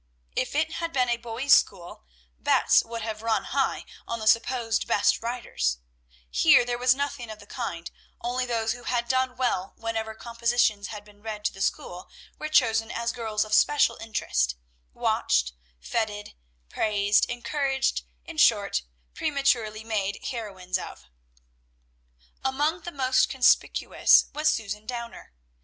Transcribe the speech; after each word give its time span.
If 0.35 0.55
it 0.55 0.71
had 0.71 0.91
been 0.93 1.09
a 1.09 1.17
boys' 1.17 1.53
school, 1.53 2.05
bets 2.39 2.81
would 2.83 3.03
have 3.03 3.21
run 3.21 3.43
high 3.43 3.85
on 4.07 4.17
the 4.19 4.25
supposed 4.27 4.87
best 4.87 5.21
writers; 5.21 5.77
here 6.31 6.65
there 6.65 6.79
was 6.79 6.95
nothing 6.95 7.29
of 7.29 7.37
the 7.37 7.45
kind, 7.45 7.91
only 8.19 8.47
those 8.47 8.71
who 8.71 8.81
had 8.85 9.07
done 9.07 9.37
well 9.37 9.73
whenever 9.75 10.15
compositions 10.15 10.87
had 10.87 11.05
been 11.05 11.21
read 11.21 11.45
to 11.45 11.53
the 11.53 11.61
school 11.61 12.09
were 12.39 12.49
chosen 12.49 12.89
as 12.89 13.11
girls 13.11 13.45
of 13.45 13.51
especial 13.51 13.97
interest, 13.97 14.55
watched, 14.91 15.53
fêted, 15.79 16.33
praised, 16.67 17.29
encouraged, 17.29 18.01
in 18.25 18.37
short, 18.37 18.81
prematurely 19.13 19.83
made 19.83 20.19
heroines 20.31 20.79
of. 20.79 21.05
Among 22.43 22.81
the 22.81 22.91
most 22.91 23.29
conspicuous 23.29 24.25
was 24.33 24.49
Susan 24.49 24.87
Downer. 24.87 25.31